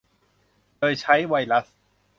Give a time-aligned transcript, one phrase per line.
[0.79, 1.65] โดยใช้ไวรัส